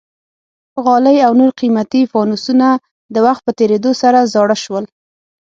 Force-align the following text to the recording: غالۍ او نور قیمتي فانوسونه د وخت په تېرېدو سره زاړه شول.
غالۍ 0.83 1.17
او 1.25 1.31
نور 1.39 1.51
قیمتي 1.59 2.01
فانوسونه 2.11 2.67
د 3.13 3.15
وخت 3.25 3.41
په 3.45 3.51
تېرېدو 3.59 3.91
سره 4.01 4.19
زاړه 4.33 4.57
شول. 4.63 4.85